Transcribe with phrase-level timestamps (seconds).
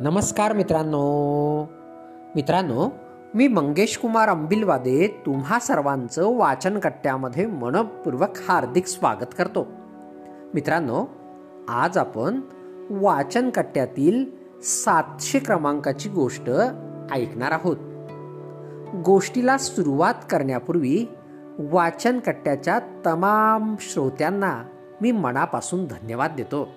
[0.00, 1.62] नमस्कार मित्रांनो.
[2.34, 2.88] मित्रांनो
[3.34, 9.66] मी मंगेश कुमार अंबिलवादे तुम्हा सर्वांचं वाचनकट्ट्यामध्ये मनपूर्वक हार्दिक स्वागत करतो.
[10.54, 11.06] मित्रांनो
[11.68, 12.40] आज आपण
[12.90, 14.24] वाचनकट्ट्यातील
[14.62, 16.50] सातशे क्रमांकाची गोष्ट
[17.12, 17.76] ऐकणार आहोत.
[19.04, 21.06] गोष्टीला सुरुवात करण्यापूर्वी
[21.58, 24.62] वाचनकट्ट्याच्या तमाम श्रोत्यांना
[25.00, 26.68] मी मनापासून धन्यवाद देतो.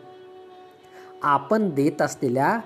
[1.24, 2.60] आपण देत असलेल्या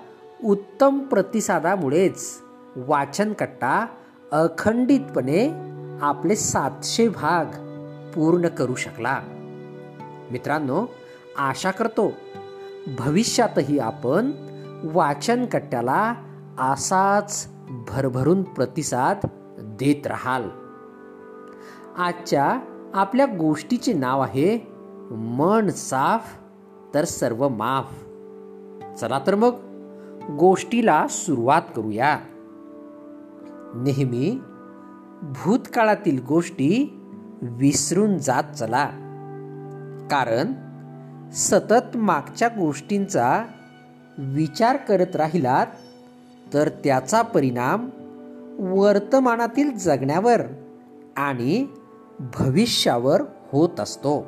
[0.44, 2.40] उत्तम प्रतिसादामुळेच
[2.76, 3.86] वाचनकट्टा
[4.32, 5.48] अखंडितपणे
[6.02, 7.44] आपले सातशे भाग
[8.14, 9.20] पूर्ण करू शकला.
[10.30, 10.86] मित्रांनो
[11.38, 12.12] आशा करतो
[12.98, 14.30] भविष्यातही आपण
[14.84, 16.14] वाचनकट्ट्याला
[16.58, 19.16] असाच भरभरून प्रतिसाद
[19.58, 20.48] देत राहाल.
[21.98, 22.60] आजच्या
[22.94, 24.72] आपल्या गोष्टीचे नाव आहे
[25.10, 26.36] मन साफ
[26.94, 28.04] तर सर्व माफ.
[29.00, 29.54] चला तर मग
[30.30, 32.18] गोष्टीला सुरुवात करूया.
[33.74, 34.40] नेहमी
[35.22, 37.00] भूतकाळातील गोष्टी
[37.42, 38.84] विसरून जात चला.
[40.10, 40.52] कारण
[41.30, 43.44] सतत मागच्या गोष्टींचा
[44.18, 45.66] विचार करत राहिलात
[46.54, 47.90] तर त्याचा परिणाम
[48.58, 50.40] वर्तमानातील जगण्यावर
[51.16, 51.66] आणि
[52.20, 54.26] भविष्यावर होत असतो.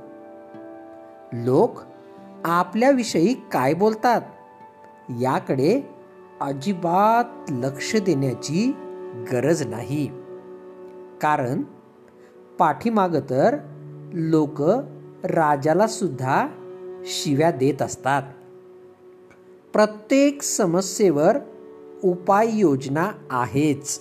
[1.33, 1.81] लोक
[2.45, 4.23] आपल्याविषयी काय बोलतात?
[5.11, 5.91] याकडे
[6.41, 8.73] अजिबात लक्ष देण्याची
[9.33, 10.06] गरज नाही.
[11.23, 11.62] कारण
[12.59, 13.56] पाठीमागं तर
[14.12, 14.62] लोक
[15.25, 16.47] राजाला सुद्धा
[17.05, 18.23] शिव्या देत असतात.
[19.73, 21.39] प्रत्येक समस्येवर
[22.05, 24.01] उपाययोजना आहेच.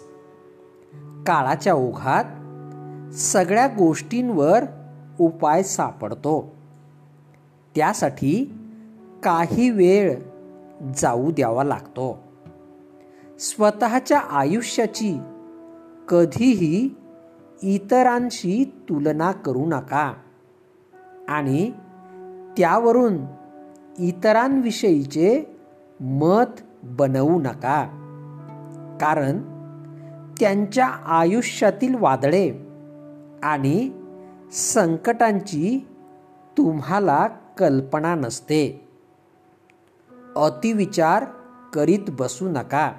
[1.28, 2.26] काळाच्या ओघात
[3.14, 4.64] सगळ्या गोष्टींवर
[5.20, 6.56] उपाय सापडतो.
[7.76, 8.54] त्यासाठी
[9.24, 10.20] काही वेळ
[10.98, 12.24] जाऊ द्यावा लागतो.
[13.40, 15.20] स्वतःच्या आयुष्याची
[16.10, 16.90] कधीही
[17.64, 20.14] इतरांशी तुलना करू नका.
[21.30, 21.72] आणि
[22.58, 23.18] त्यावरून
[24.00, 25.44] इतरांविषयीचे
[26.00, 27.84] मत बनवू नका.
[29.02, 29.40] कारण
[30.40, 32.52] त्यांच्या आयुष्यातील वादळे
[33.44, 33.90] आणि
[34.52, 35.88] संकटांची
[36.58, 38.87] तुम्हाला कल्पना नसते.
[40.38, 41.26] अतिविचार
[41.74, 42.92] करीत बसू नका.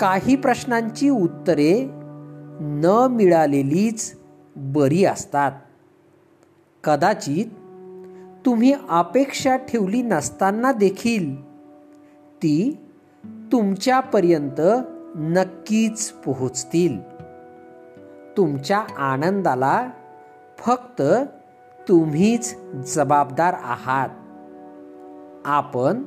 [0.00, 1.90] काही प्रश्नांची उत्तरे
[2.60, 4.18] न मिळालेलीच
[4.56, 5.52] बरी असतात.
[6.84, 7.46] कदाचित
[8.46, 11.44] तुम्ही अपेक्षा ठेवली नसताना देखील
[12.42, 12.78] ती
[13.24, 14.60] तुमच्यापर्यंत
[15.14, 16.98] नक्कीच पोहोचतील.
[18.36, 19.90] तुमच्या आनंदाला
[20.58, 21.02] फक्त
[21.88, 22.56] तुम्हीच
[22.94, 24.08] जबाबदार आहात.
[25.44, 26.02] आपण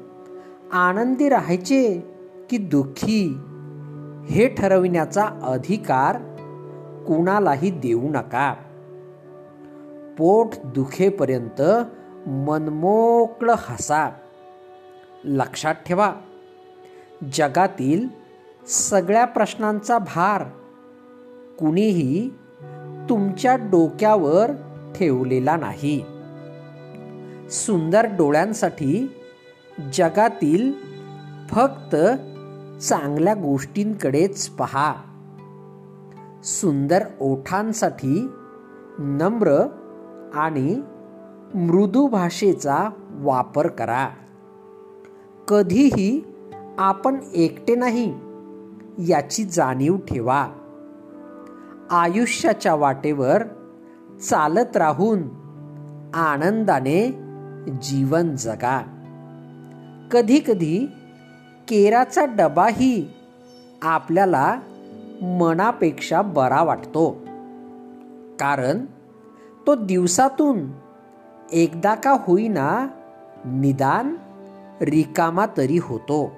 [0.72, 2.10] आनंदी राहायचे
[2.50, 3.38] की दुःखी
[4.30, 6.18] हे ठरविण्याचा अधिकार
[7.08, 8.54] कुणालाही देऊ नका.
[10.18, 11.62] पोट दुखेपर्यंत
[12.28, 14.10] मनमोकळं हसा.
[15.24, 16.14] लक्षात ठेवा
[17.34, 18.08] जगातील
[18.68, 20.44] सगळ्या प्रश्नांचा भार
[21.60, 22.30] कुणीही
[23.10, 24.52] तुमच्या डोक्यावर
[24.96, 26.06] ठेवलेला नाही.
[27.50, 29.14] सुंदर डोळ्यांसाठी
[29.94, 30.74] जगातील
[31.52, 31.96] फक्त
[32.82, 34.94] चांगल्या गोष्टींकडेच पहा.
[36.44, 38.28] सुंदर ओठांसाठी
[39.00, 39.68] नम्र
[40.34, 40.82] आणि
[41.56, 44.10] मृदू भाषेचा वापर करा.
[45.48, 46.36] कधीही
[46.78, 48.14] आपण एकटे नाही
[49.00, 50.48] याची जाणीव ठेवा.
[51.92, 53.44] आयुष्याच्या वाटेवर
[54.22, 55.22] चालत राहून
[56.14, 57.12] आनंदाने
[57.82, 58.97] जीवन जगा.
[60.12, 60.86] कधी कधी
[61.68, 63.14] केराचा डबाही
[63.82, 64.60] आपल्याला
[65.22, 67.18] मनापेक्षा बरा वाटतो.
[68.40, 68.86] कारण
[69.68, 70.72] तो दिवसातून
[71.52, 72.88] एकदा का होईना
[73.46, 74.16] निदान
[74.82, 76.32] रिकामा तरी होतो.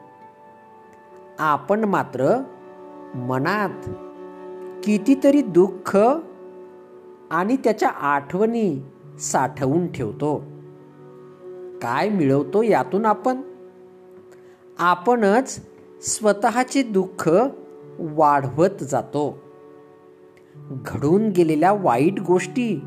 [1.39, 2.43] आपण मात्र
[3.15, 3.89] मनात
[4.83, 5.97] कितीतरी दुःख
[7.31, 8.85] आणि त्याच्या आठवणी
[9.19, 10.43] साठवून ठेवतो.
[11.81, 13.41] काय मिळवतो यातून आपण?
[14.79, 15.59] आपणच
[16.01, 17.29] स्वतःचे दुःख
[17.99, 19.39] वाढवत जातो.
[20.85, 22.81] घडून गेलेल्या वाईट गोष्टी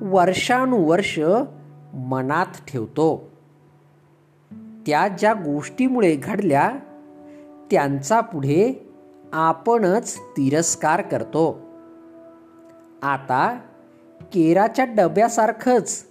[0.00, 1.20] वर्षानुवर्ष
[1.94, 3.30] मनात ठेवतो.
[4.86, 6.72] त्या ज्या गोष्टीमुळे घडल्या
[7.70, 8.90] त्यांचा पुढे
[9.32, 11.60] आपणच तिरस्कार करतो.
[13.02, 13.58] आता
[14.22, 16.06] केराच्या डब्यासारखंच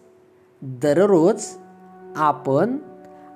[0.62, 1.46] दररोज
[2.16, 2.78] आपण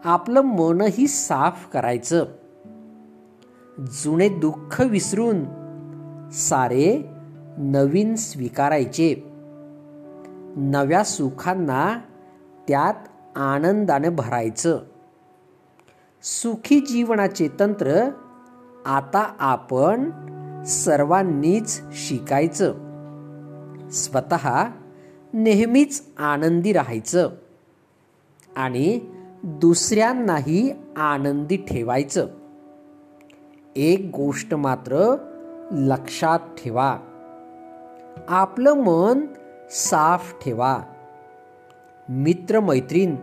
[0.05, 2.25] आपलं मनही साफ करायचं.
[3.79, 5.45] जुने दुःख विसरून
[6.29, 7.09] सारे
[7.57, 9.15] नवीन स्वीकारायचे.
[10.55, 11.99] नव्या सुखांना
[12.67, 12.93] त्यात
[13.37, 14.79] आनंदाने भरायचं.
[16.23, 18.09] सुखी जीवनाचे तंत्र
[18.85, 20.09] आता आपण
[20.63, 22.73] सर्वांनीच शिकायचं.
[23.91, 24.33] स्वत
[25.33, 27.29] नेहमीच आनंदी राहायचं.
[28.55, 28.99] आणि
[29.43, 32.27] दुसऱ्यांनाही आनंदी ठेवायचं.
[33.75, 35.15] एक गोष्ट मात्र
[35.71, 36.97] लक्षात ठेवा.
[38.27, 39.21] आपलं मन
[39.71, 40.79] साफ ठेवा.
[42.09, 43.15] मित्रमैत्रीण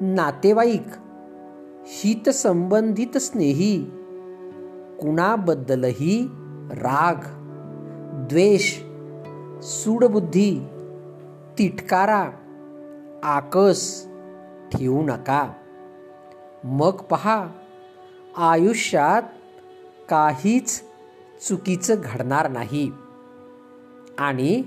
[0.00, 0.86] नातेवाईक
[1.84, 3.84] हितसंबंधित स्नेही
[5.00, 6.28] कुणाबद्दलही
[6.70, 7.14] राग
[8.28, 8.82] द्वेष
[9.62, 10.60] सूडबुद्धी
[11.58, 12.30] तिटकारा
[13.22, 14.06] आकस
[14.72, 15.52] ठेवू नका.
[16.64, 17.46] मग पहा
[18.36, 19.22] आयुष्यात
[20.08, 20.82] काहीच
[21.48, 22.92] चुकीचं घडणार नाही
[24.18, 24.62] आणि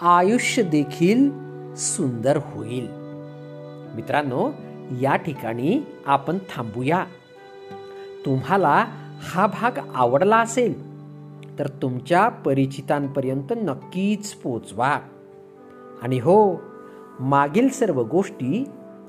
[0.00, 1.30] आयुष्य देखील
[1.74, 2.88] सुंदर होईल.
[3.94, 4.50] मित्रांनो
[5.00, 7.04] या ठिकाणी आपण थांबूया.
[8.26, 8.84] तुम्हाला
[9.22, 10.92] हा भाग आवडला असेल
[11.58, 14.98] तर तुमच्या परिचितांपर्यंत नक्कीच पोचवा.
[16.02, 16.62] आणि हो
[17.20, 18.64] मागील सर्व गोष्टी